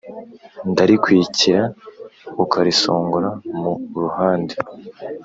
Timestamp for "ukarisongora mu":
2.43-3.71